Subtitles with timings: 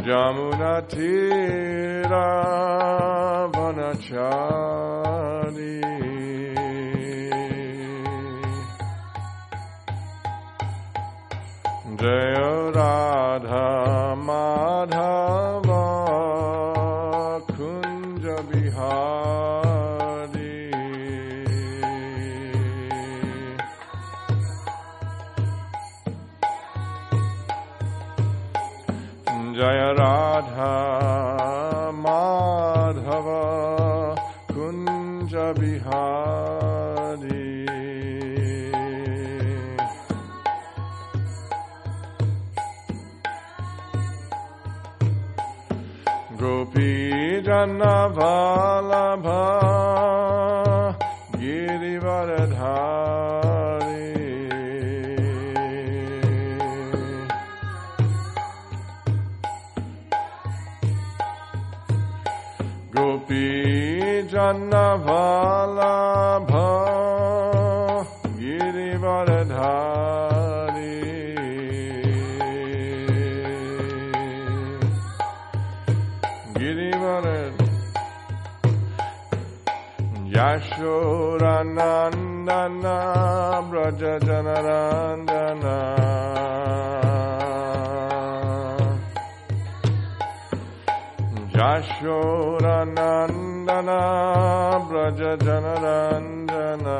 [0.03, 2.27] Yamunatira
[3.55, 5.79] Vanachari
[11.95, 13.71] Jaya Radha
[14.27, 15.60] Madhava
[46.40, 46.92] Gopi
[47.46, 49.26] জন্নভালভ
[51.40, 52.96] গিরিবরধারী
[84.01, 85.77] ja janaranjana
[92.61, 93.99] Jashoranandana
[94.89, 96.97] braja janaranjana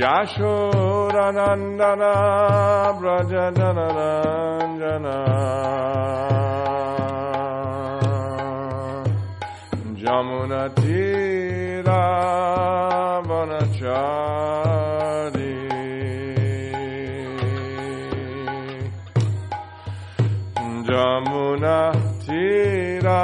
[0.00, 2.12] Jashoranandana
[3.00, 5.16] braja janaranjana
[20.88, 21.92] Jamuna
[22.24, 23.20] Tira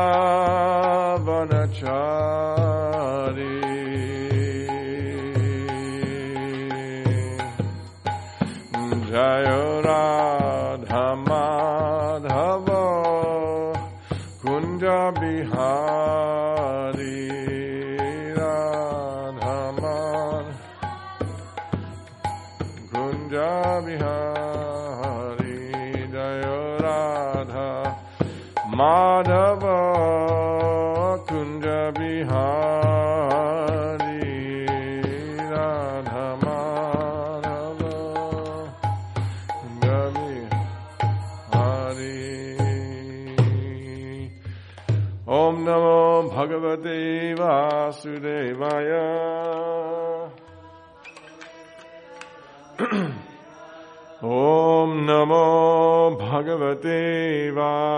[1.24, 2.23] Vanachara.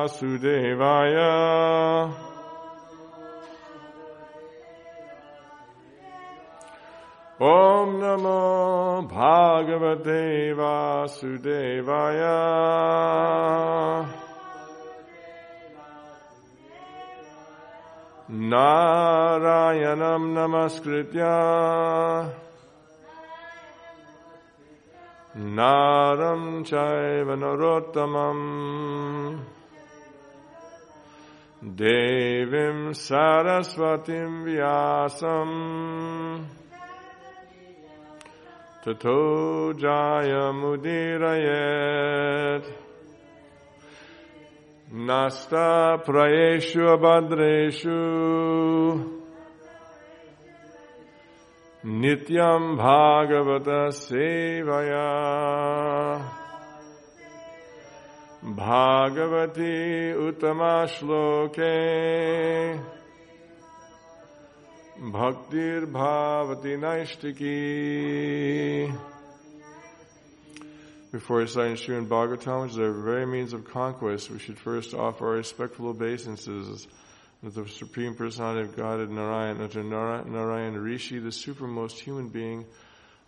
[0.05, 1.15] वासुदेवाय
[7.49, 8.41] ॐ नमो
[9.13, 10.21] भागवते
[10.59, 12.21] वासुदेवाय
[18.53, 21.31] नारायणं नमस्कृत्य
[25.57, 28.45] नारं चैव नरोत्तमम्
[31.81, 35.57] देवीं सरस्वतीं व्यासम्
[38.85, 39.17] ततो
[39.81, 40.69] जायमुदीरयेत्
[45.09, 47.99] नष्टप्रयेषु अभद्रेषु
[52.01, 53.69] नित्यं भागवत
[53.99, 55.05] सेवया
[58.55, 61.71] भागवती उत्तमा श्लोके
[65.01, 65.87] Bhaktir
[66.77, 67.49] Naishtiki.
[71.11, 75.25] Before reciting Srimad Bhagavatam, which is our very means of conquest, we should first offer
[75.29, 76.87] our respectful obeisances
[77.43, 82.67] to the Supreme Personality of Godhead, Narayan, unto Narayan Rishi, the supermost human being,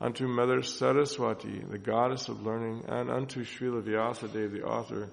[0.01, 5.09] unto Mother Saraswati, the goddess of learning, and unto Srila Vyasadeva, the author,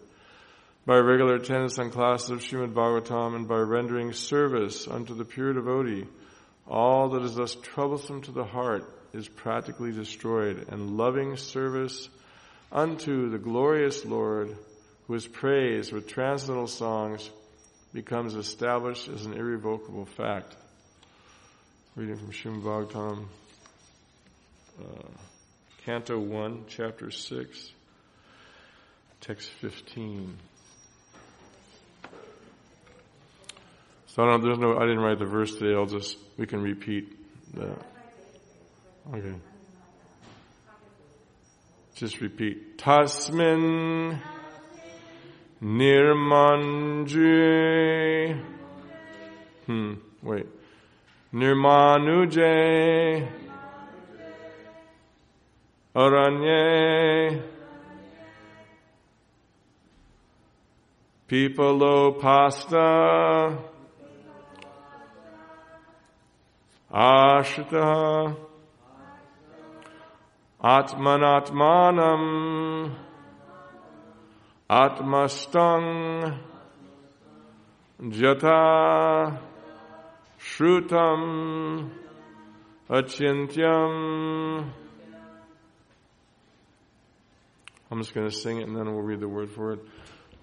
[0.86, 5.54] by regular attendance on classes of Srimad Bhagavatam, and by rendering service unto the pure
[5.54, 6.06] devotee,
[6.68, 8.84] all that is thus troublesome to the heart
[9.14, 12.10] is practically destroyed, and loving service
[12.72, 14.56] unto the glorious Lord,
[15.08, 17.30] who is praised with transcendental songs,
[17.94, 20.56] becomes established as an irrevocable fact.
[21.96, 23.26] Reading from Srimad Bhagavatam,
[24.80, 25.08] uh,
[25.86, 27.72] Canto 1, Chapter 6,
[29.22, 30.38] Text 15.
[34.08, 35.76] So I don't, there's no, I didn't write the verse today.
[35.76, 37.16] I'll just, we can repeat
[37.54, 37.78] that.
[39.14, 39.36] Okay.
[41.96, 42.78] Just repeat.
[42.78, 44.22] Tasmin
[45.62, 47.16] nirmanjri.
[49.66, 50.46] Hmm, wait.
[51.34, 52.46] Nirmanuje
[55.96, 57.42] Aranye.
[61.26, 63.58] Pipalo pasta.
[66.92, 68.36] Ashita.
[70.62, 72.24] Atmanatmanam.
[74.70, 76.40] Atmastang.
[78.02, 79.40] Jata.
[80.38, 81.90] Shrutam.
[82.90, 84.74] Achintyam.
[87.92, 89.80] I'm just going to sing it and then we'll read the word for it.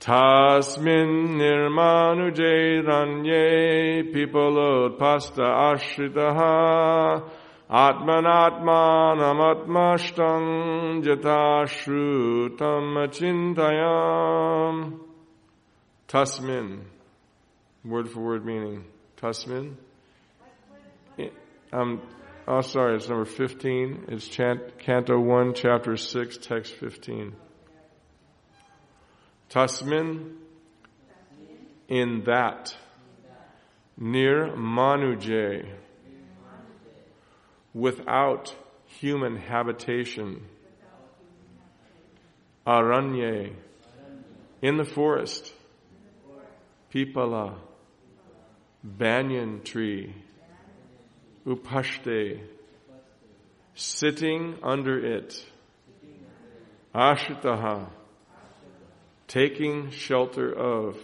[0.01, 7.31] Tasmin nirmanuje ranye pipalodpasta ashritaha
[7.71, 15.01] atmanatmanam atmashtam jatashrutam achintayam.
[16.09, 16.85] Tasmin.
[17.85, 18.85] Word for word meaning.
[19.17, 19.77] Tasmin.
[21.73, 22.03] Um,
[22.47, 24.07] oh, sorry, it's number 15.
[24.09, 27.35] It's chant, Canto 1, Chapter 6, Text 15.
[29.51, 30.37] Tasmin,
[31.89, 32.75] in that,
[34.01, 35.69] Nirmanuje,
[37.75, 38.55] without
[38.87, 40.43] human habitation,
[42.67, 43.55] Aranye,
[44.63, 45.53] in the forest,
[46.95, 47.59] Pipala,
[48.83, 50.15] banyan tree,
[51.47, 52.41] Upashte,
[53.75, 55.45] sitting under it,
[56.95, 57.89] Ashitaha,
[59.27, 60.97] taking shelter of.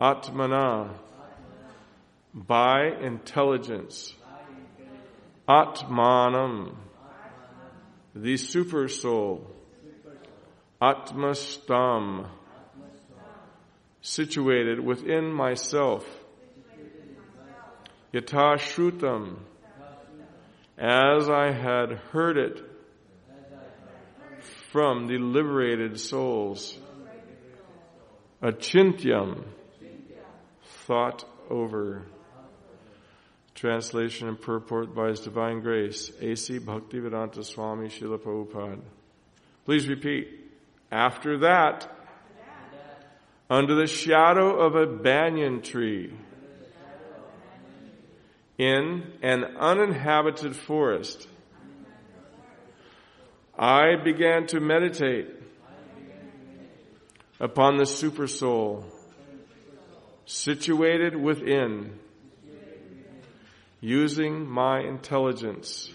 [0.00, 0.94] Atmana
[2.34, 4.12] by intelligence.
[5.48, 6.74] Atmanam
[8.14, 9.50] the super soul.
[10.80, 12.28] Atmastam
[14.00, 16.06] situated within myself
[18.20, 19.36] Yatashrutam
[20.78, 22.62] as I had heard it
[24.70, 26.78] from the liberated souls.
[28.42, 29.44] Achintyam,
[30.86, 32.06] thought over.
[33.54, 36.58] Translation and purport by His Divine Grace, A.C.
[36.58, 38.82] Bhaktivedanta Swami Srila Prabhupada.
[39.64, 40.28] Please repeat.
[40.92, 41.90] After that,
[43.48, 46.12] under the shadow of a banyan tree,
[48.58, 51.28] in an uninhabited forest,
[53.58, 55.28] I began to meditate
[57.40, 58.84] upon the super soul
[60.26, 61.98] situated within
[63.80, 65.90] using my intelligence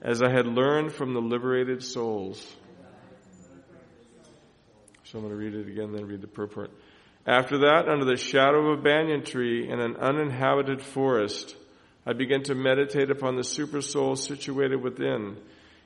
[0.00, 2.56] as I had learned from the liberated souls.
[5.04, 6.70] So I'm going to read it again, then read the purport.
[7.28, 11.54] After that, under the shadow of a banyan tree in an uninhabited forest,
[12.06, 15.36] I began to meditate upon the super soul situated within,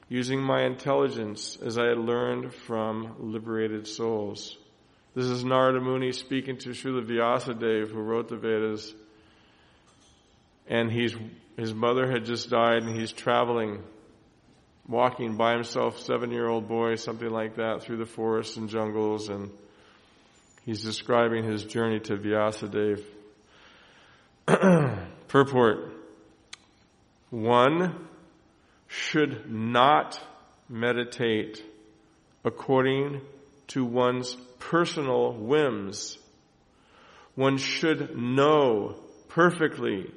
[0.08, 4.56] using my intelligence as I had learned from liberated souls.
[5.16, 8.94] This is Narada Muni speaking to Srila Vyasadeva, who wrote the Vedas.
[10.68, 11.16] And he's,
[11.56, 13.82] his mother had just died and he's traveling,
[14.87, 19.28] walking by himself, seven year old boy, something like that, through the forests and jungles
[19.28, 19.50] and
[20.64, 23.02] He's describing his journey to Vyasadeva.
[25.28, 25.92] Purport.
[27.31, 28.07] One
[28.87, 30.21] should not
[30.69, 31.64] meditate
[32.45, 33.23] according
[33.69, 36.16] to one's personal whims.
[37.35, 38.97] One should know
[39.28, 40.12] perfectly,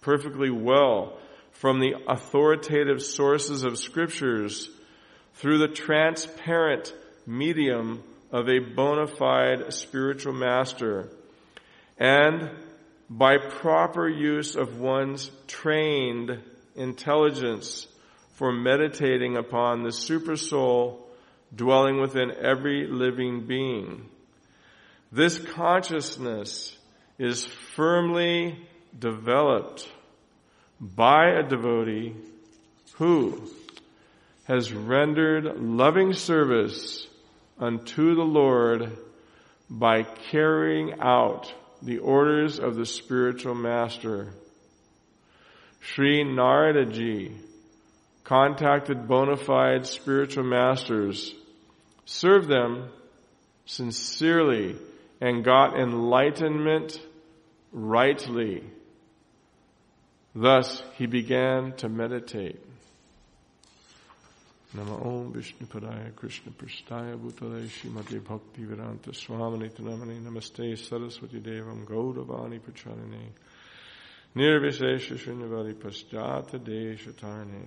[0.00, 1.18] perfectly well
[1.52, 4.68] from the authoritative sources of scriptures
[5.34, 6.92] through the transparent
[7.26, 8.02] medium
[8.32, 11.10] of a bona fide spiritual master
[11.98, 12.50] and
[13.08, 16.42] by proper use of one's trained
[16.74, 17.86] intelligence
[18.34, 21.08] for meditating upon the super soul
[21.54, 24.08] dwelling within every living being.
[25.12, 26.76] This consciousness
[27.18, 28.58] is firmly
[28.98, 29.88] developed
[30.80, 32.14] by a devotee
[32.94, 33.48] who
[34.44, 37.06] has rendered loving service
[37.58, 38.96] unto the Lord
[39.68, 44.32] by carrying out the orders of the spiritual master.
[45.80, 47.36] Sri Naradaji
[48.24, 51.32] contacted bona fide spiritual masters,
[52.04, 52.88] served them
[53.66, 54.76] sincerely,
[55.20, 57.00] and got enlightenment
[57.72, 58.64] rightly.
[60.34, 62.65] Thus, he began to meditate.
[64.76, 71.86] Nama Om Vishnu Padaya Krishna Presthaya Bhutale Shrimati Bhakti Vedanta Swamini Tanamani Namaste Saraswati Devam
[71.86, 73.32] Gaudavani Pracharane
[74.36, 77.64] Nirvishesha Shunyavadi Paschata Deshatarne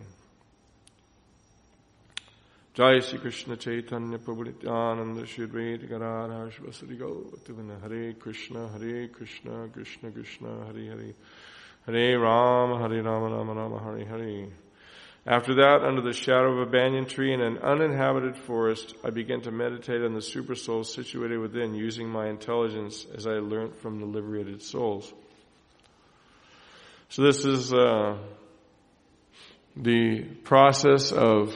[2.76, 9.68] Jai Shri Krishna Chaitanya Prabhu Nityananda Shri Advaita Gadadhar Shivasari Gaurativana Hare Krishna Hare Krishna
[9.74, 11.14] Krishna Krishna Hare Hare
[11.88, 14.69] Hare Rama Hare Rama Rama Rama Hare Hare
[15.26, 19.42] after that, under the shadow of a banyan tree in an uninhabited forest, I began
[19.42, 24.00] to meditate on the super soul situated within, using my intelligence as I learnt from
[24.00, 25.12] the liberated souls.
[27.10, 28.18] So this is uh,
[29.76, 31.56] the process of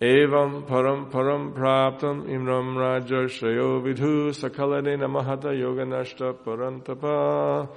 [0.00, 7.68] Evam param param praptam imram raja shrayo vidhu sakalane namahata yoganashta parantapa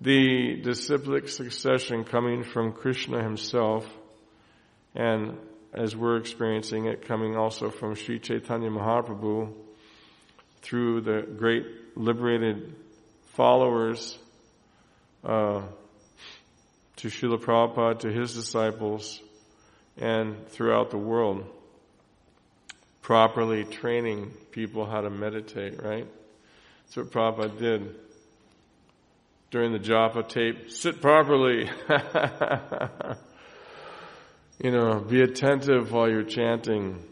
[0.00, 3.86] the disciplic succession coming from Krishna himself,
[4.94, 5.36] and
[5.74, 9.52] as we're experiencing it, coming also from Sri Chaitanya Mahaprabhu
[10.62, 11.66] through the great
[11.96, 12.74] liberated
[13.34, 14.18] followers
[15.22, 15.62] uh,
[16.96, 19.20] to Srila Prabhupada, to his disciples,
[19.98, 21.44] and throughout the world.
[23.02, 26.06] Properly training people how to meditate, right?
[26.84, 27.94] That's what Prabhupada did
[29.50, 31.68] during the japa tape, sit properly.
[34.62, 37.02] you know, be attentive while you're chanting.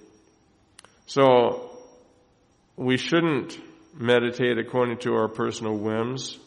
[1.07, 1.71] So,
[2.76, 3.59] we shouldn't
[3.95, 6.38] meditate according to our personal whims.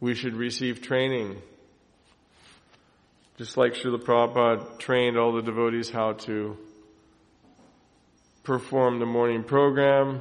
[0.00, 1.42] We should receive training.
[3.36, 6.56] Just like Srila Prabhupada trained all the devotees how to
[8.44, 10.20] perform the morning program,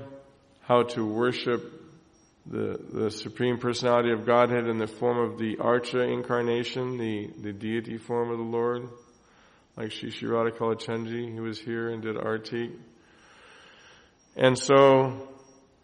[0.63, 1.80] how to worship
[2.45, 7.53] the, the Supreme Personality of Godhead in the form of the Archa incarnation, the, the
[7.53, 8.89] deity form of the Lord,
[9.77, 12.71] like Sri Sri Radha Kalachandji, who was here and did arti.
[14.35, 15.27] And so,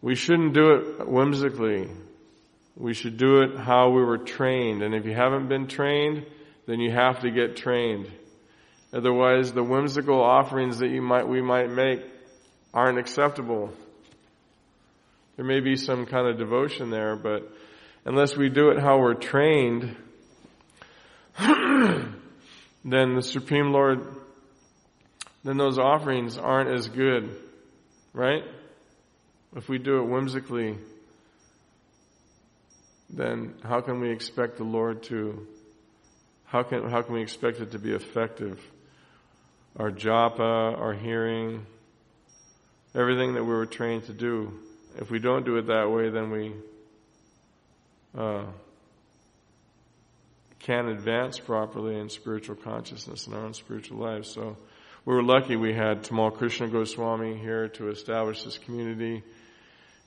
[0.02, 1.90] we shouldn't do it whimsically.
[2.76, 4.84] We should do it how we were trained.
[4.84, 6.26] And if you haven't been trained,
[6.68, 8.12] then you have to get trained.
[8.94, 12.02] Otherwise, the whimsical offerings that you might, we might make
[12.74, 13.74] aren't acceptable.
[15.38, 17.48] There may be some kind of devotion there, but
[18.06, 19.96] unless we do it how we're trained,
[21.38, 22.16] then
[22.84, 24.00] the Supreme Lord,
[25.44, 27.30] then those offerings aren't as good,
[28.14, 28.44] right?
[29.56, 30.76] If we do it whimsically,
[33.12, 35.46] then how can we expect the Lord to,
[36.46, 38.60] how can, how can we expect it to be effective?
[39.76, 41.68] Our japa, our hearing,
[42.96, 44.52] everything that we were trained to do
[44.98, 46.54] if we don't do it that way, then we
[48.18, 48.46] uh,
[50.60, 54.30] can advance properly in spiritual consciousness in our own spiritual lives.
[54.32, 54.58] So
[55.06, 59.24] we were lucky we had Tamal Krishna Goswami here to establish this community.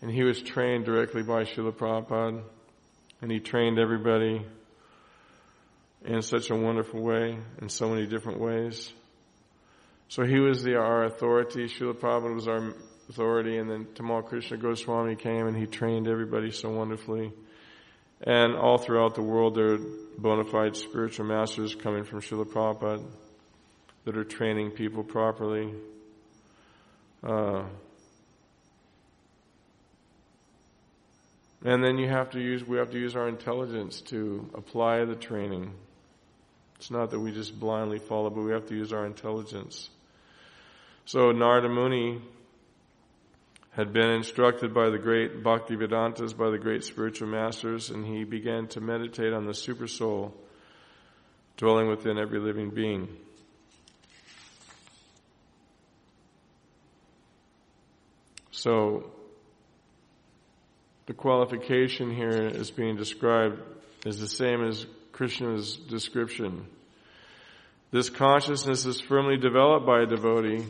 [0.02, 2.42] And he was trained directly by Srila Prabhupada.
[3.22, 4.44] And he trained everybody
[6.04, 8.92] in such a wonderful way, in so many different ways.
[10.08, 11.66] So he was the, our authority.
[11.66, 12.74] Srila Prabhupada was our
[13.10, 13.58] authority.
[13.58, 17.32] And then Tamal Krishna Goswami came and he trained everybody so wonderfully.
[18.22, 19.78] And all throughout the world, there are
[20.16, 23.04] bona fide spiritual masters coming from Srila Prabhupada
[24.04, 25.74] that are training people properly.
[27.22, 27.64] Uh,
[31.64, 35.16] and then you have to use, we have to use our intelligence to apply the
[35.16, 35.72] training.
[36.76, 39.90] It's not that we just blindly follow, but we have to use our intelligence.
[41.06, 42.20] So Narada Muni
[43.72, 48.24] had been instructed by the great Bhakti Vedantas, by the great spiritual masters, and he
[48.24, 50.34] began to meditate on the super soul
[51.56, 53.08] dwelling within every living being.
[58.50, 59.10] So,
[61.06, 63.60] the qualification here is being described
[64.04, 66.66] is the same as Krishna's description.
[67.90, 70.66] This consciousness is firmly developed by a devotee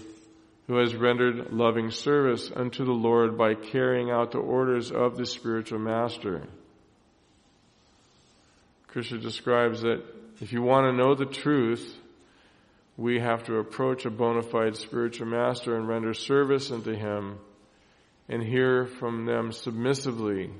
[0.70, 5.26] who has rendered loving service unto the Lord by carrying out the orders of the
[5.26, 6.44] spiritual master.
[8.86, 10.00] Krishna describes that
[10.40, 11.98] if you want to know the truth,
[12.96, 17.40] we have to approach a bona fide spiritual master and render service unto him
[18.28, 20.52] and hear from them submissively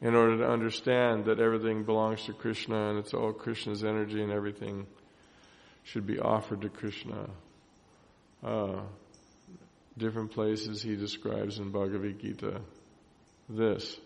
[0.00, 4.32] in order to understand that everything belongs to Krishna and it's all Krishna's energy and
[4.32, 4.86] everything
[5.84, 7.28] should be offered to Krishna
[8.44, 8.80] uh,
[9.96, 12.60] different places he describes in Bhagavad Gita
[13.48, 13.98] this.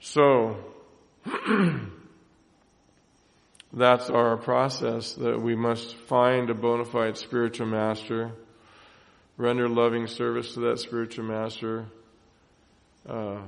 [0.00, 0.56] So,
[3.72, 8.32] that's our process that we must find a bona fide spiritual master,
[9.36, 11.86] render loving service to that spiritual master,
[13.08, 13.40] uh,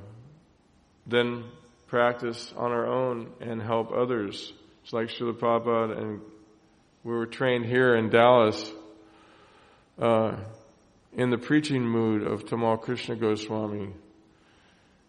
[1.07, 1.45] then
[1.87, 4.53] practice on our own and help others.
[4.83, 6.21] It's like Srila Prabhupada and
[7.03, 8.71] we were trained here in Dallas
[9.99, 10.37] uh,
[11.15, 13.89] in the preaching mood of Tamal Krishna Goswami.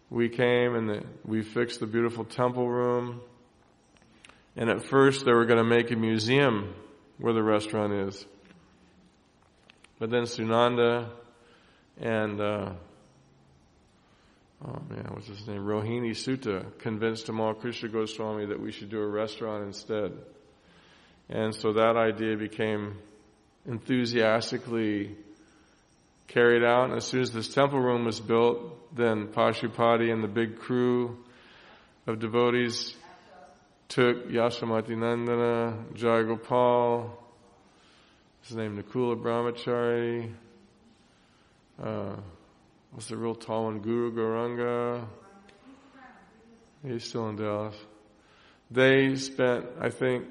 [0.08, 3.20] We came and the, we fixed the beautiful temple room.
[4.56, 6.74] And at first they were going to make a museum
[7.18, 8.26] where the restaurant is.
[9.98, 11.10] But then Sunanda
[12.00, 12.72] and, uh,
[14.64, 15.62] oh man, what's his name?
[15.62, 20.12] Rohini Suta convinced Tamal Krishna Goswami that we should do a restaurant instead.
[21.28, 22.98] And so that idea became
[23.66, 25.16] enthusiastically
[26.28, 26.90] carried out.
[26.90, 31.18] And as soon as this temple room was built, then Pashupati and the big crew
[32.06, 32.94] of devotees
[33.88, 37.10] took Yasomati Nandana, Jayagopal,
[38.42, 40.32] his name Nakula Brahmachari,
[41.82, 42.16] uh,
[42.90, 45.06] what's the real tall one, Guru Gauranga.
[46.86, 47.76] He's still in Dallas.
[48.70, 50.24] They spent, I think,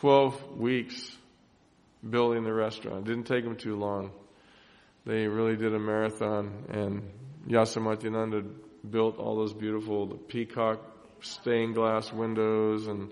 [0.00, 1.16] 12 weeks
[2.08, 3.06] building the restaurant.
[3.06, 4.10] It didn't take them too long.
[5.06, 7.02] They really did a marathon and
[7.48, 8.46] Yasomati Nandana
[8.90, 10.80] built all those beautiful peacock
[11.22, 13.10] stained glass windows and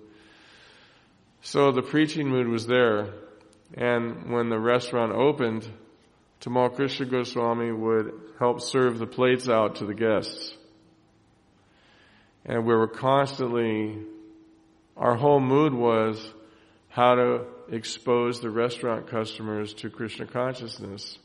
[1.40, 3.14] so the preaching mood was there.
[3.75, 5.66] And when the restaurant opened,
[6.40, 10.55] Tamal Krishna Goswami would help serve the plates out to the guests.
[12.44, 13.99] And we were constantly,
[14.97, 16.34] our whole mood was,
[16.94, 21.18] how to expose the restaurant customers to Krishna consciousness.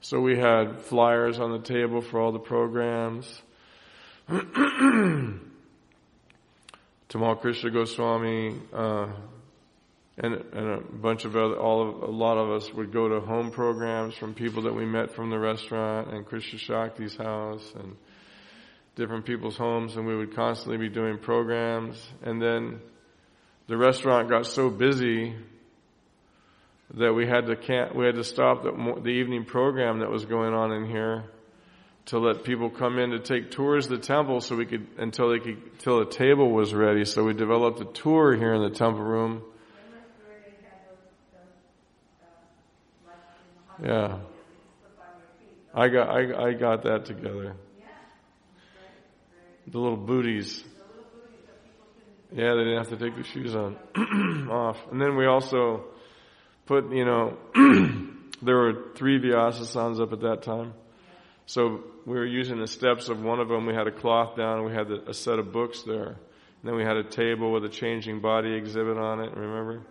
[0.00, 3.42] So we had flyers on the table for all the programs.
[4.30, 5.38] Tamal
[7.42, 9.08] Krishna Goswami uh,
[10.16, 13.20] and, and, a bunch of other, all of, a lot of us would go to
[13.20, 17.98] home programs from people that we met from the restaurant and Krishna Shakti's house and
[18.96, 22.02] different people's homes, and we would constantly be doing programs.
[22.22, 22.80] And then
[23.66, 25.34] the restaurant got so busy
[26.94, 30.24] that we had to can we had to stop the, the evening program that was
[30.24, 31.24] going on in here
[32.06, 35.30] to let people come in to take tours of the temple so we could until
[35.30, 37.04] they could until the table was ready.
[37.04, 39.42] So we developed a tour here in the temple room.
[43.82, 44.18] Yeah.
[45.74, 47.56] I got i, I got that together.
[49.66, 50.62] The little booties
[52.34, 53.76] yeah, they didn't have to take the shoes on
[54.50, 54.78] off.
[54.90, 55.84] And then we also
[56.66, 57.36] put, you know,
[58.42, 60.72] there were three Vyasasans up at that time.
[61.46, 63.66] So we were using the steps of one of them.
[63.66, 66.06] We had a cloth down and we had a set of books there.
[66.06, 69.82] And then we had a table with a changing body exhibit on it, remember?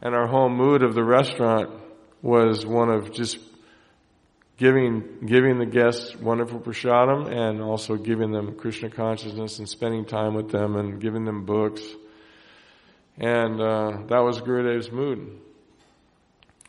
[0.00, 1.70] And our whole mood of the restaurant
[2.22, 3.38] was one of just
[4.60, 10.34] giving, giving the guests wonderful prasadam and also giving them Krishna consciousness and spending time
[10.34, 11.80] with them and giving them books.
[13.16, 15.40] And, uh, that was Gurudev's mood.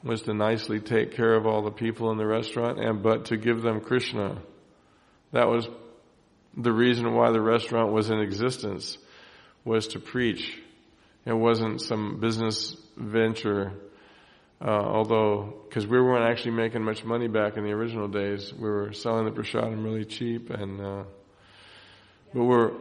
[0.03, 3.37] Was to nicely take care of all the people in the restaurant and, but to
[3.37, 4.41] give them Krishna.
[5.33, 5.67] That was
[6.55, 8.97] the reason why the restaurant was in existence
[9.65, 10.57] was to preach.
[11.25, 13.73] It wasn't some business venture.
[14.63, 18.69] Uh, although, because we weren't actually making much money back in the original days, we
[18.69, 21.03] were selling the prasadam really cheap, and uh,
[22.31, 22.71] but we're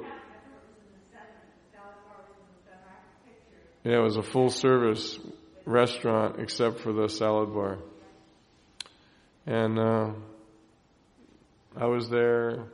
[3.83, 5.19] yeah, it was a full service
[5.65, 7.79] restaurant except for the salad bar,
[9.47, 10.11] and uh,
[11.75, 12.67] I was there,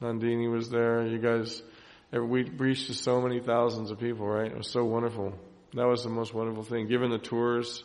[0.00, 1.62] Nandini was there, you guys
[2.10, 4.50] we reached to so many thousands of people, right?
[4.50, 5.34] It was so wonderful.
[5.74, 6.88] That was the most wonderful thing.
[6.88, 7.84] Given the tours,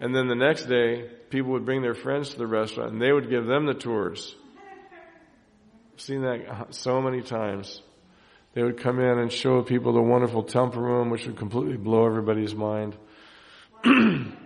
[0.00, 3.12] and then the next day, people would bring their friends to the restaurant and they
[3.12, 4.34] would give them the tours.
[5.94, 7.80] I've seen that so many times.
[8.54, 12.06] They would come in and show people the wonderful temple room, which would completely blow
[12.06, 12.96] everybody's mind.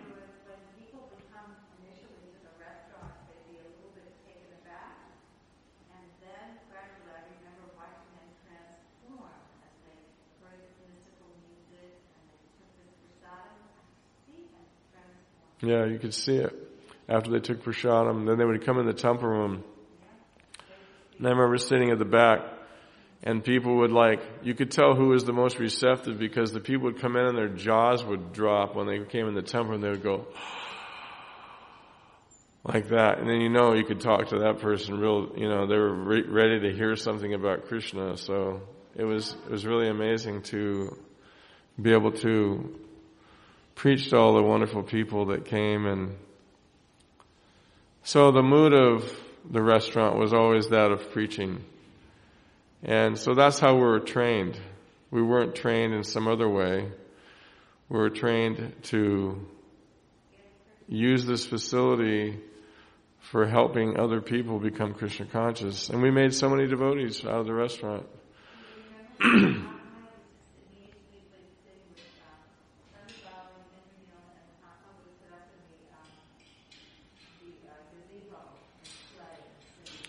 [15.62, 16.54] Yeah, you could see it.
[17.08, 19.64] After they took prasadam, then they would come in the temple room.
[21.18, 22.40] And I remember sitting at the back,
[23.22, 26.84] and people would like, you could tell who was the most receptive because the people
[26.84, 29.84] would come in and their jaws would drop when they came in the temple and
[29.84, 30.28] they would go,
[32.64, 33.18] like that.
[33.18, 35.94] And then you know you could talk to that person real, you know, they were
[35.94, 38.16] re- ready to hear something about Krishna.
[38.16, 38.62] So
[38.96, 40.96] it was, it was really amazing to
[41.80, 42.80] be able to
[43.80, 46.14] preached to all the wonderful people that came and
[48.02, 49.10] so the mood of
[49.50, 51.64] the restaurant was always that of preaching.
[52.82, 54.60] And so that's how we were trained.
[55.10, 56.92] We weren't trained in some other way.
[57.88, 59.46] We were trained to
[60.86, 62.38] use this facility
[63.30, 65.88] for helping other people become Krishna conscious.
[65.88, 68.06] And we made so many devotees out of the restaurant.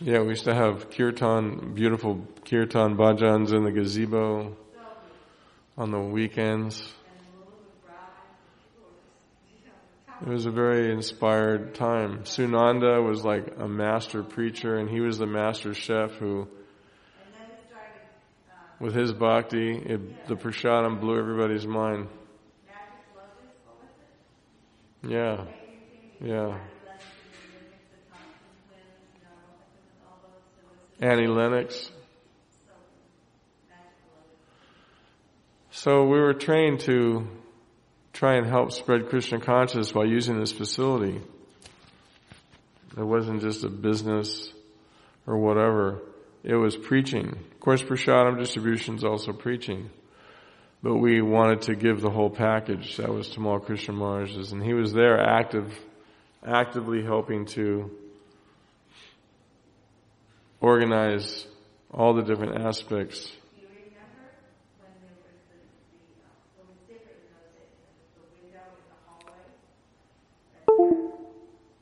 [0.03, 4.57] Yeah, we used to have kirtan, beautiful kirtan bhajans in the gazebo
[5.77, 6.91] on the weekends.
[10.21, 12.23] It was a very inspired time.
[12.23, 16.47] Sunanda was like a master preacher and he was the master chef who,
[18.79, 22.07] with his bhakti, it, the prasadam blew everybody's mind.
[25.07, 25.45] Yeah,
[26.19, 26.57] yeah.
[31.01, 31.89] Annie Lennox.
[35.71, 37.27] So we were trained to
[38.13, 41.19] try and help spread Krishna consciousness by using this facility.
[42.95, 44.53] It wasn't just a business
[45.25, 46.01] or whatever.
[46.43, 47.29] It was preaching.
[47.29, 49.89] Of course, prasadam distribution is also preaching.
[50.83, 52.97] But we wanted to give the whole package.
[52.97, 54.51] That was Tamal Krishna Maharaj's.
[54.51, 55.73] And he was there active,
[56.45, 57.89] actively helping to
[60.61, 61.47] organize
[61.91, 63.31] all the different aspects.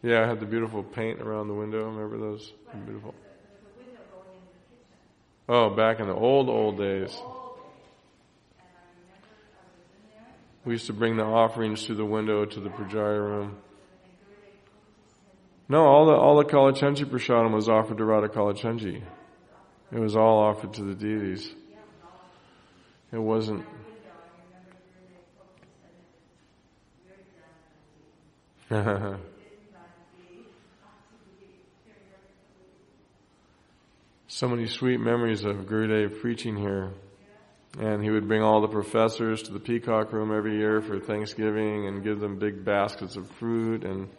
[0.02, 1.86] Yeah, I had the beautiful paint around the window.
[1.86, 2.54] Remember those?
[2.86, 3.13] Beautiful.
[5.50, 7.22] Oh, back in the old, old days.
[10.63, 13.58] We used to bring the offerings through the window to the Pujari room.
[15.72, 19.04] No, all the all the Kalachandji prasadam was offered to Radha Kalachandji.
[19.92, 21.54] It was all offered to the deities.
[23.12, 23.66] It wasn't.
[34.28, 36.92] so many sweet memories of Gurudev preaching here.
[37.80, 41.88] And he would bring all the professors to the peacock room every year for Thanksgiving
[41.88, 44.10] and give them big baskets of fruit and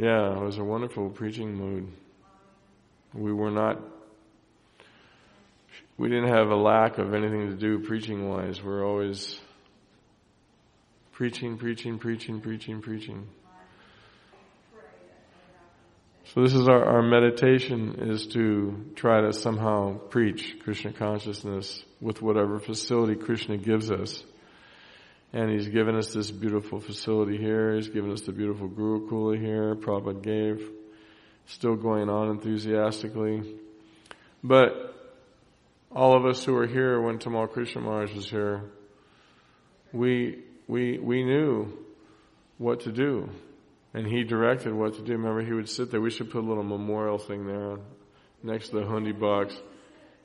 [0.00, 1.88] Yeah, it was a wonderful preaching mood.
[3.12, 3.80] We were not,
[5.96, 8.62] we didn't have a lack of anything to do preaching wise.
[8.62, 9.40] We're always
[11.10, 13.26] preaching, preaching, preaching, preaching, preaching.
[16.26, 22.22] So this is our, our meditation is to try to somehow preach Krishna consciousness with
[22.22, 24.22] whatever facility Krishna gives us.
[25.32, 27.74] And he's given us this beautiful facility here.
[27.74, 29.74] He's given us the beautiful Gurukula here.
[29.74, 30.70] Prabhupada gave.
[31.46, 33.56] Still going on enthusiastically.
[34.42, 34.94] But
[35.90, 38.64] all of us who were here when Tamal Krishna Maharaj was here,
[39.92, 41.78] we, we, we knew
[42.56, 43.28] what to do.
[43.94, 45.12] And he directed what to do.
[45.12, 46.00] Remember, he would sit there.
[46.00, 47.78] We should put a little memorial thing there
[48.42, 49.54] next to the hundi box.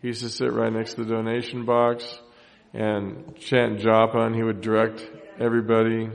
[0.02, 2.20] He used to sit right next to the donation box
[2.74, 5.06] and chant japa, and he would direct
[5.40, 6.10] everybody.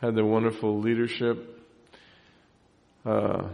[0.00, 1.66] Had the wonderful leadership.
[3.04, 3.48] Uh,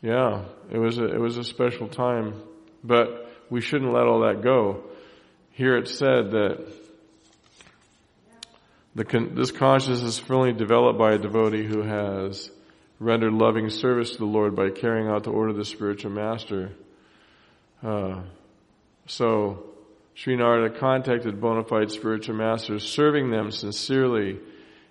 [0.00, 2.40] yeah, it was a, it was a special time,
[2.82, 4.84] but we shouldn't let all that go.
[5.50, 6.66] Here it said that
[8.94, 12.50] the, this consciousness is fully developed by a devotee who has
[12.98, 16.72] rendered loving service to the Lord by carrying out the order of the spiritual master.
[17.82, 18.22] Uh,
[19.06, 19.64] so,
[20.14, 24.38] Sri Narada contacted bona fide spiritual masters, serving them sincerely,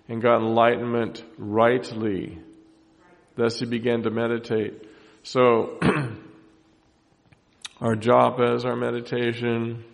[0.08, 2.38] and got enlightenment rightly.
[3.36, 4.84] Thus he began to meditate.
[5.22, 5.78] So,
[7.80, 9.84] our japa is our meditation.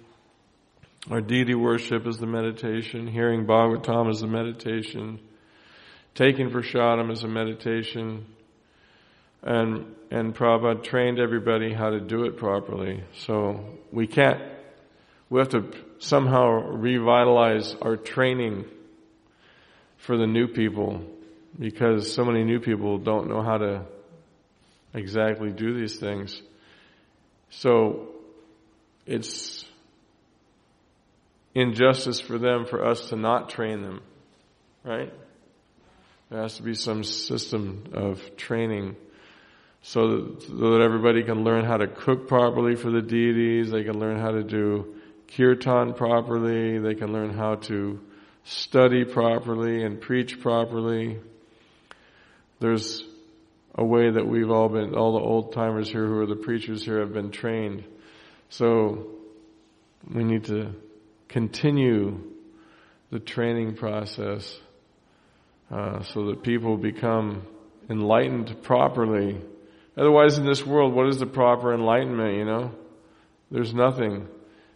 [1.10, 3.06] Our deity worship is the meditation.
[3.06, 5.20] Hearing Bhagavatam is the meditation.
[6.14, 8.26] Taking Prasadam is a meditation.
[9.46, 13.04] And, and Prabhupada trained everybody how to do it properly.
[13.18, 14.42] So we can't,
[15.30, 18.64] we have to somehow revitalize our training
[19.98, 21.04] for the new people
[21.56, 23.84] because so many new people don't know how to
[24.92, 26.42] exactly do these things.
[27.50, 28.08] So
[29.06, 29.64] it's
[31.54, 34.02] injustice for them for us to not train them,
[34.82, 35.12] right?
[36.30, 38.96] There has to be some system of training
[39.88, 44.18] so that, everybody can learn how to cook properly for the deities, they can learn
[44.18, 44.96] how to do
[45.28, 48.00] kirtan properly, they can learn how to
[48.42, 51.20] study properly and preach properly.
[52.58, 53.04] There's
[53.76, 56.84] a way that we've all been, all the old timers here who are the preachers
[56.84, 57.84] here have been trained.
[58.48, 59.06] So
[60.12, 60.74] we need to
[61.28, 62.24] continue
[63.12, 64.58] the training process
[65.70, 67.46] uh, so that people become
[67.88, 69.40] enlightened properly.
[69.96, 72.36] Otherwise, in this world, what is the proper enlightenment?
[72.36, 72.72] You know,
[73.50, 74.28] there's nothing.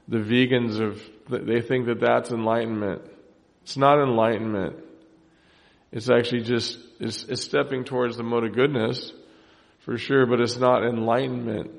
[0.08, 3.02] The vegans of they think that that's enlightenment.
[3.62, 4.76] It's not enlightenment.
[5.92, 9.12] It's actually just, it's, it's stepping towards the mode of goodness,
[9.80, 11.70] for sure, but it's not enlightenment.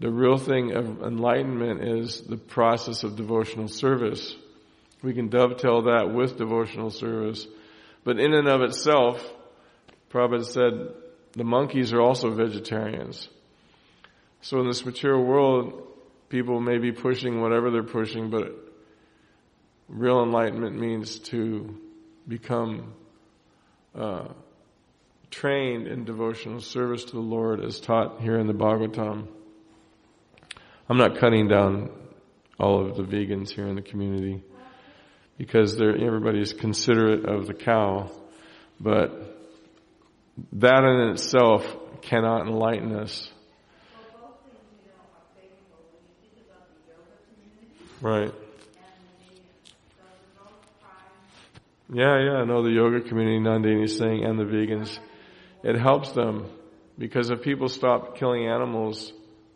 [0.00, 4.36] The real thing of enlightenment is the process of devotional service.
[5.02, 7.46] We can dovetail that with devotional service.
[8.04, 9.26] But in and of itself,
[10.10, 10.94] Prabhupada said,
[11.38, 13.28] the monkeys are also vegetarians.
[14.40, 15.86] So in this material world,
[16.28, 18.52] people may be pushing whatever they're pushing, but
[19.88, 21.78] real enlightenment means to
[22.26, 22.94] become
[23.94, 24.28] uh,
[25.30, 29.26] trained in devotional service to the Lord as taught here in the Bhagavatam.
[30.88, 31.90] I'm not cutting down
[32.58, 34.42] all of the vegans here in the community
[35.36, 38.10] because everybody is considerate of the cow,
[38.80, 39.37] but
[40.52, 41.64] that in itself
[42.02, 43.30] cannot enlighten us.
[48.00, 48.32] Right.
[51.92, 54.98] Yeah, yeah, I know the yoga community, Nandini is saying, and the vegans.
[55.62, 56.46] It helps them
[56.98, 59.12] because if people stop killing animals,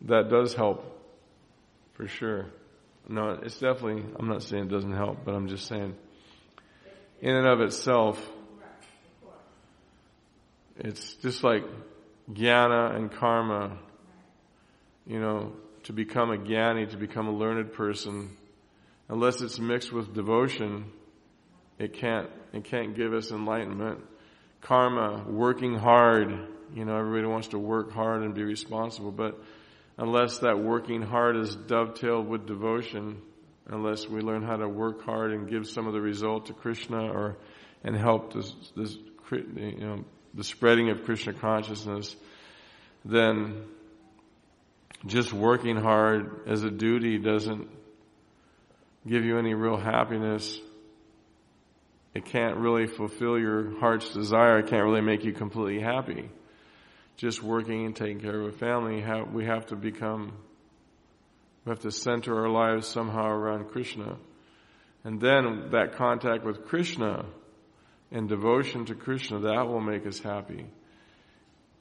[0.07, 0.85] that does help
[1.93, 2.47] for sure.
[3.09, 5.95] No, it's definitely, I'm not saying it doesn't help, but I'm just saying,
[7.21, 8.19] in and of itself,
[10.79, 11.65] it's just like
[12.31, 13.79] jnana and karma,
[15.07, 15.53] you know,
[15.85, 18.37] to become a jnani, to become a learned person,
[19.09, 20.91] unless it's mixed with devotion,
[21.79, 24.01] it can't, it can't give us enlightenment.
[24.61, 26.31] Karma, working hard,
[26.75, 29.43] you know, everybody wants to work hard and be responsible, but
[29.99, 33.21] unless that working hard is dovetailed with devotion,
[33.67, 37.11] unless we learn how to work hard and give some of the result to Krishna
[37.11, 37.37] or,
[37.83, 38.97] and help this, this,
[39.33, 42.17] you know, the spreading of Krishna consciousness,
[43.05, 43.65] then
[45.07, 47.69] just working hard as a duty doesn't
[49.07, 50.61] give you any real happiness
[52.15, 54.59] it can't really fulfill your heart's desire.
[54.59, 56.29] It can't really make you completely happy.
[57.17, 60.33] Just working and taking care of a family, we have to become,
[61.65, 64.17] we have to center our lives somehow around Krishna.
[65.05, 67.25] And then that contact with Krishna
[68.13, 70.67] and devotion to Krishna, that will make us happy.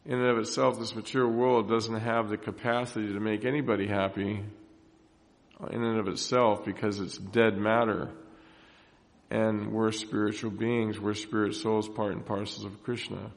[0.05, 4.43] in and of itself, this material world doesn't have the capacity to make anybody happy
[5.69, 8.09] in and of itself because it's dead matter.
[9.29, 13.31] And we're spiritual beings, we're spirit souls, part and parcels of Krishna.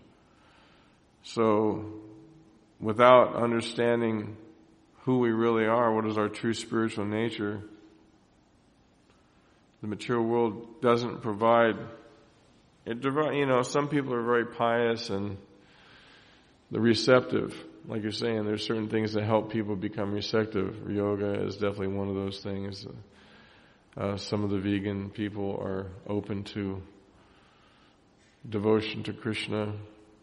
[1.23, 1.85] So,
[2.81, 4.37] without understanding
[5.03, 7.61] who we really are, what is our true spiritual nature,
[9.83, 11.77] the material world doesn't provide
[12.87, 15.37] it you know some people are very pious and
[16.71, 17.55] the receptive.
[17.87, 20.91] Like you're saying there's certain things that help people become receptive.
[20.91, 22.87] Yoga is definitely one of those things.
[23.97, 26.83] Uh, some of the vegan people are open to
[28.49, 29.73] devotion to krishna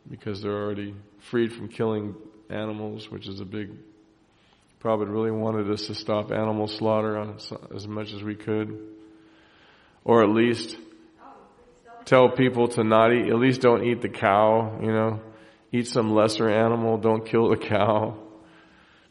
[0.07, 0.93] because they're already
[1.31, 2.13] freed from killing
[2.51, 3.71] animals which is a big
[4.81, 7.37] Prabhupada really wanted us to stop animal slaughter on
[7.75, 8.79] as much as we could.
[10.03, 10.75] Or at least
[12.05, 15.21] tell people to not eat, at least don't eat the cow, you know.
[15.71, 18.17] Eat some lesser animal, don't kill the cow.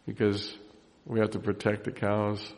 [0.07, 0.55] Because
[1.07, 2.53] we have to protect the cows.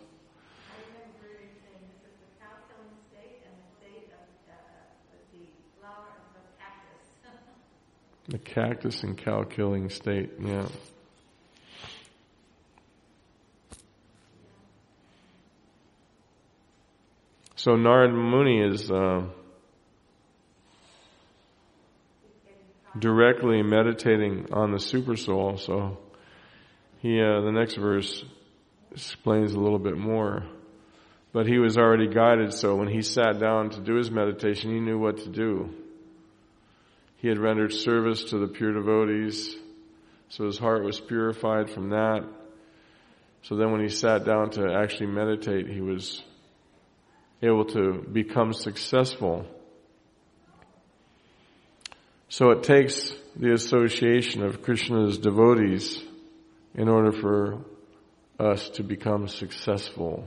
[8.28, 10.66] The cactus and cow killing state, yeah.
[17.56, 19.26] So Narad Muni is uh,
[22.98, 25.58] directly meditating on the supersoul.
[25.58, 25.98] So
[27.00, 28.24] he, uh, the next verse
[28.92, 30.44] explains a little bit more.
[31.32, 34.80] But he was already guided, so when he sat down to do his meditation, he
[34.80, 35.70] knew what to do.
[37.16, 39.56] He had rendered service to the pure devotees,
[40.28, 42.24] so his heart was purified from that.
[43.44, 46.22] So then when he sat down to actually meditate, he was
[47.42, 49.46] able to become successful
[52.32, 56.02] so it takes the association of Krishna's devotees
[56.74, 57.58] in order for
[58.40, 60.26] us to become successful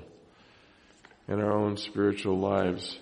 [1.27, 2.95] in our own spiritual lives.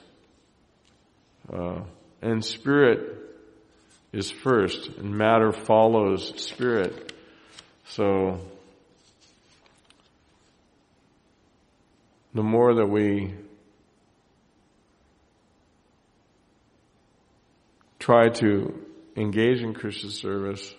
[1.51, 1.81] Uh,
[2.21, 3.17] and spirit
[4.13, 7.11] is first, and matter follows spirit.
[7.87, 8.39] So,
[12.33, 13.33] the more that we
[17.99, 18.82] try to
[19.15, 20.73] engage in Krishna service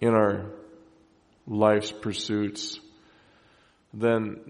[0.00, 0.46] in our
[1.46, 2.78] life's pursuits,
[3.92, 4.40] then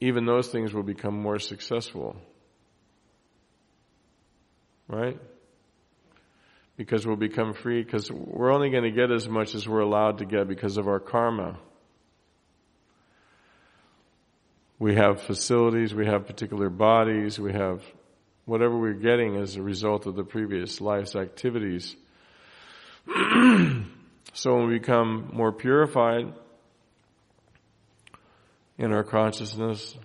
[0.00, 2.16] even those things will become more successful.
[4.86, 5.18] Right?
[6.76, 10.18] Because we'll become free, because we're only going to get as much as we're allowed
[10.18, 11.58] to get because of our karma.
[14.78, 17.82] We have facilities, we have particular bodies, we have
[18.44, 21.96] whatever we're getting as a result of the previous life's activities.
[24.34, 26.32] so when we become more purified
[28.76, 29.96] in our consciousness,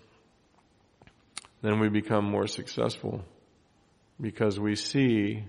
[1.62, 3.24] then we become more successful
[4.20, 5.44] because we see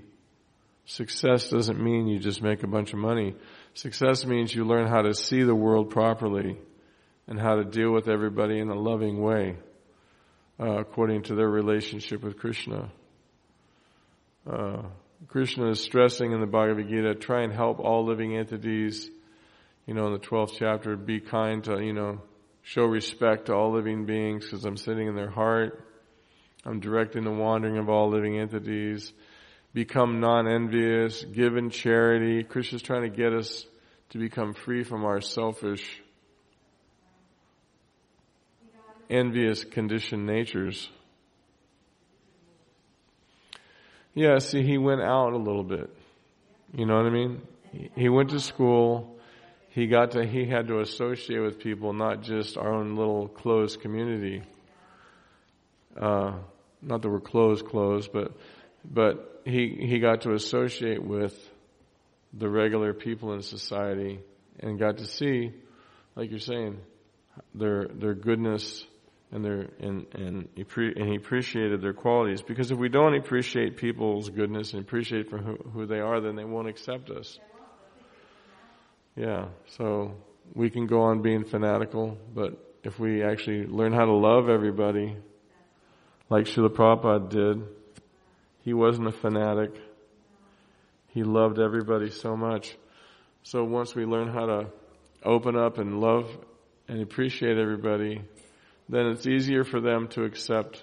[0.85, 3.35] success doesn't mean you just make a bunch of money.
[3.75, 6.59] Success means you learn how to see the world properly
[7.27, 9.57] and how to deal with everybody in a loving way
[10.61, 12.91] uh, according to their relationship with Krishna.
[14.51, 14.83] Uh,
[15.29, 19.11] Krishna is stressing in the Bhagavad Gita, try and help all living entities.
[19.87, 22.21] You know, in the 12th chapter, be kind to, you know,
[22.63, 25.87] show respect to all living beings because I'm sitting in their heart.
[26.65, 29.13] I'm directing the wandering of all living entities.
[29.75, 32.43] Become non-envious, give in charity.
[32.43, 33.67] Krishna's trying to get us
[34.11, 36.01] to become free from our selfish,
[39.11, 40.89] envious conditioned natures.
[44.15, 45.91] Yeah, see, he went out a little bit.
[46.73, 47.43] You know what I mean?
[47.97, 49.19] He went to school.
[49.71, 53.81] He got to, he had to associate with people, not just our own little closed
[53.81, 54.43] community.
[56.01, 56.35] Uh,
[56.81, 58.33] not that we're closed, closed, but,
[58.85, 61.37] but he, he got to associate with
[62.33, 64.21] the regular people in society
[64.61, 65.53] and got to see,
[66.15, 66.79] like you're saying,
[67.53, 68.85] their, their goodness
[69.35, 72.41] and their and and and he appreciated their qualities.
[72.41, 76.37] Because if we don't appreciate people's goodness and appreciate for who, who they are then
[76.37, 77.39] they won't accept us.
[79.17, 80.15] Yeah so
[80.55, 85.17] we can go on being fanatical but if we actually learn how to love everybody
[86.31, 87.63] like Srila Prabhupada did
[88.65, 89.79] he wasn't a fanatic.
[91.09, 92.75] He loved everybody so much.
[93.43, 94.67] So once we learn how to
[95.23, 96.27] open up and love
[96.89, 98.23] and appreciate everybody
[98.89, 100.83] then it's easier for them to accept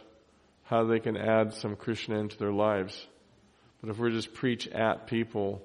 [0.63, 3.05] how they can add some Krishna into their lives.
[3.81, 5.61] But if we just preach at people,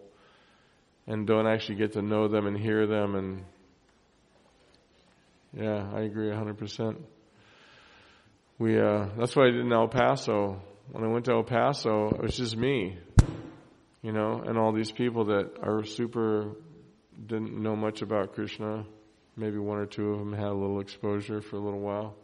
[1.06, 3.44] and don't actually get to know them and hear them and
[5.56, 6.96] yeah, I agree 100%.
[8.58, 10.60] We, uh, that's what I did in El Paso.
[10.92, 12.98] When I went to El Paso, it was just me,
[14.02, 16.52] you know, and all these people that are super,
[17.26, 18.84] didn't know much about Krishna.
[19.34, 22.16] Maybe one or two of them had a little exposure for a little while.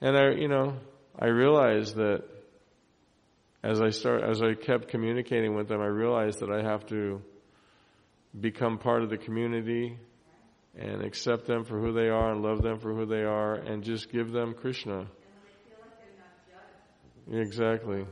[0.00, 0.76] And I, you know,
[1.18, 2.24] I realized that
[3.62, 7.22] as I start, as I kept communicating with them, I realized that I have to
[8.38, 9.98] become part of the community
[10.78, 13.82] and accept them for who they are and love them for who they are and
[13.82, 15.06] just give them Krishna.
[17.32, 18.06] Exactly.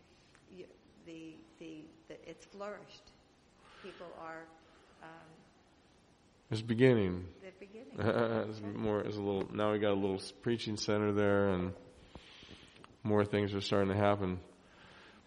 [1.06, 3.12] the, the the it's flourished.
[3.82, 4.44] People are
[5.02, 5.08] um,
[6.50, 7.26] It's beginning.
[7.42, 7.98] they're beginning.
[8.50, 9.00] it's more.
[9.00, 9.48] It's a little.
[9.52, 11.72] Now we got a little preaching center there, and
[13.02, 14.40] more things are starting to happen.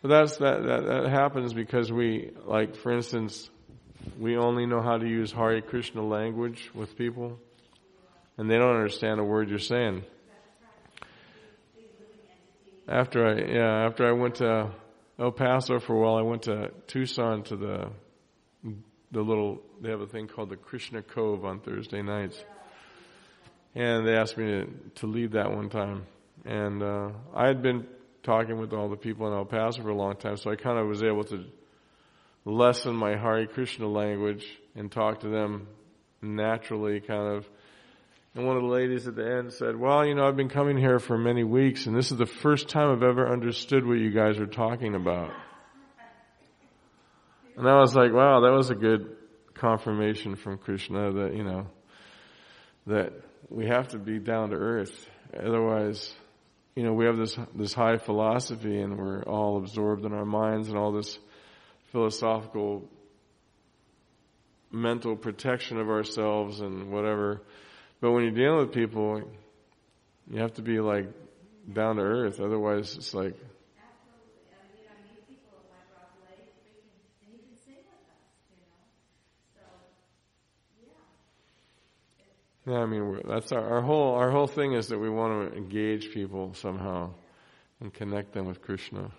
[0.01, 0.63] But that's that.
[0.63, 3.49] That, that happens because we, like, for instance,
[4.19, 7.39] we only know how to use Hare Krishna language with people,
[8.37, 10.03] and they don't understand a word you're saying.
[12.87, 14.71] After I, yeah, after I went to
[15.19, 17.89] El Paso for a while, I went to Tucson to the
[19.11, 22.43] the little, they have a thing called the Krishna Cove on Thursday nights.
[23.75, 26.05] And they asked me to, to lead that one time.
[26.45, 27.87] And, uh, I had been
[28.23, 30.77] talking with all the people in El Paso for a long time, so I kind
[30.77, 31.45] of was able to
[32.43, 35.67] lessen my Hare Krishna language and talk to them
[36.21, 37.49] naturally, kind of.
[38.37, 40.77] And one of the ladies at the end said, well, you know, I've been coming
[40.77, 44.11] here for many weeks and this is the first time I've ever understood what you
[44.11, 45.31] guys are talking about.
[47.55, 49.15] And I was like, wow, that was a good
[49.55, 51.65] confirmation from Krishna that, you know,
[52.85, 53.13] that
[53.49, 55.09] we have to be down to earth.
[55.35, 56.13] Otherwise,
[56.75, 60.69] you know, we have this, this high philosophy and we're all absorbed in our minds
[60.69, 61.17] and all this
[61.91, 62.87] philosophical
[64.71, 67.41] mental protection of ourselves and whatever.
[67.99, 69.21] But when you're dealing with people,
[70.29, 71.07] you have to be like
[71.71, 72.39] down to earth.
[72.39, 73.35] Otherwise, it's like,
[82.67, 85.57] Yeah, I mean that's our, our whole our whole thing is that we want to
[85.57, 87.11] engage people somehow
[87.79, 89.09] and connect them with Krishna.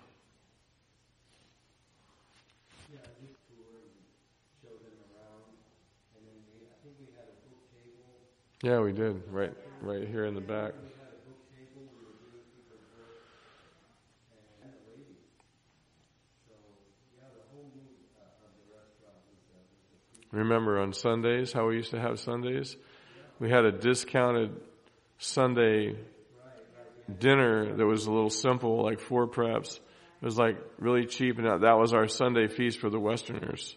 [8.61, 10.73] Yeah, we did right right here in the back.
[20.31, 22.75] Remember on Sundays how we used to have Sundays?
[23.39, 24.51] we had a discounted
[25.17, 25.95] Sunday
[27.17, 29.79] dinner that was a little simple, like four preps.
[30.21, 33.75] It was like really cheap, and that was our Sunday feast for the Westerners.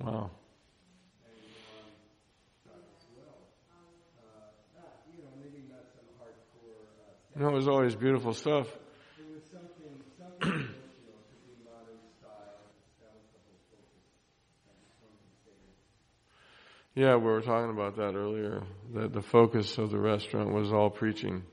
[0.00, 0.30] Wow.
[7.38, 8.66] No, it was always beautiful stuff.
[16.94, 18.64] Yeah, we were talking about that earlier.
[18.94, 21.44] That the focus of the restaurant was all preaching.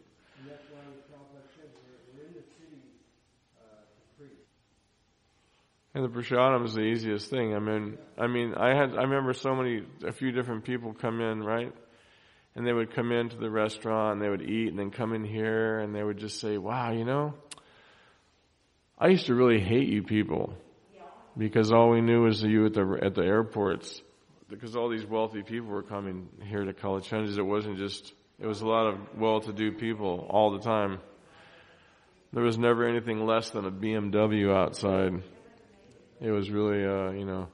[5.93, 7.53] And the prasadam is the easiest thing.
[7.53, 11.21] I mean, I mean, I had, I remember so many, a few different people come
[11.21, 11.71] in, right?
[12.55, 15.25] And they would come into the restaurant and they would eat and then come in
[15.25, 17.33] here and they would just say, wow, you know,
[18.97, 20.53] I used to really hate you people
[21.37, 24.01] because all we knew was you at the, at the airports
[24.49, 28.45] because all these wealthy people were coming here to college Kalachandjis, it wasn't just, it
[28.45, 30.99] was a lot of well-to-do people all the time.
[32.31, 35.23] There was never anything less than a BMW outside.
[36.21, 37.47] It was really, uh, you know.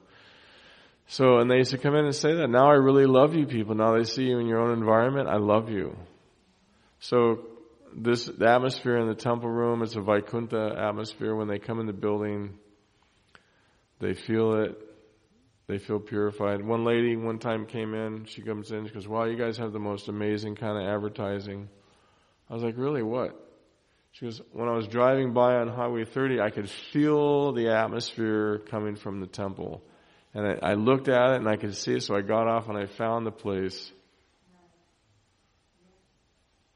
[1.12, 2.48] So, and they used to come in and say that.
[2.48, 3.74] Now I really love you people.
[3.74, 5.28] Now they see you in your own environment.
[5.28, 5.94] I love you.
[7.00, 7.48] So,
[7.94, 11.36] this, the atmosphere in the temple room, it's a Vaikuntha atmosphere.
[11.36, 12.54] When they come in the building,
[14.00, 14.74] they feel it
[15.66, 16.64] they feel purified.
[16.64, 19.72] One lady one time came in, she comes in, she goes, wow, you guys have
[19.72, 21.68] the most amazing kind of advertising.
[22.48, 23.38] I was like, really, what?
[24.12, 28.62] She goes, when I was driving by on Highway 30, I could feel the atmosphere
[28.70, 29.82] coming from the temple.
[30.34, 32.68] And I, I looked at it and I could see it, so I got off
[32.68, 33.92] and I found the place.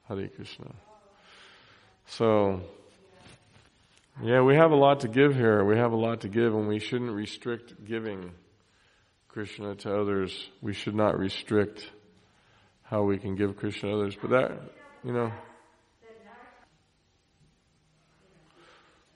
[0.09, 0.74] Hare Krishna.
[2.09, 2.61] So,
[4.22, 5.64] Yeah, we have a lot to give here.
[5.64, 8.32] We have a lot to give, and we shouldn't restrict giving
[9.28, 10.48] Krishna to others.
[10.62, 11.90] We should not restrict
[12.82, 14.16] how we can give Krishna to others.
[14.20, 14.52] But that,
[15.04, 15.32] you know.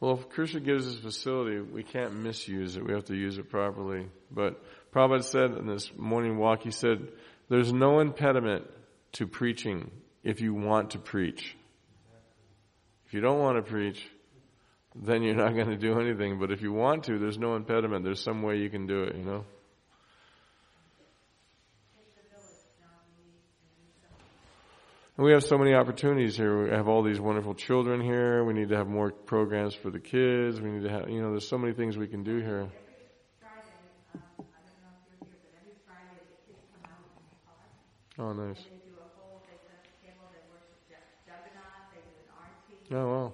[0.01, 2.87] Well, if Krishna gives us facility, we can't misuse it.
[2.87, 4.09] We have to use it properly.
[4.31, 7.07] But Prabhupada said in this morning walk, he said,
[7.51, 8.65] there's no impediment
[9.13, 9.91] to preaching
[10.25, 11.55] if you want to preach.
[13.07, 14.07] If you don't want to preach,
[14.95, 16.39] then you're not going to do anything.
[16.39, 18.05] But if you want to, there's no impediment.
[18.05, 19.45] There's some way you can do it, you know?
[25.21, 26.65] And we have so many opportunities here.
[26.65, 28.43] We have all these wonderful children here.
[28.43, 30.59] We need to have more programs for the kids.
[30.59, 32.71] We need to have, you know, there's so many things we can do here.
[38.19, 38.65] Oh, nice.
[42.91, 43.33] Oh, wow.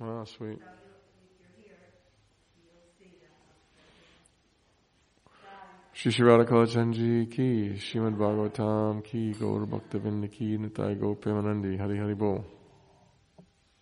[0.00, 0.58] Wow, sweet.
[6.10, 12.61] Shri Radha ki, Shrimad Bhagavatam ki, Gaur Bhakta Ki, Nitai Go Premanandi, Hari Hari Bol.